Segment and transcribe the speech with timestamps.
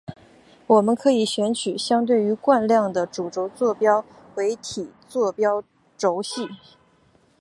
[0.65, 4.03] 我们可以选取相对于惯量的主轴坐标
[4.35, 5.63] 为体坐标
[5.95, 6.47] 轴系。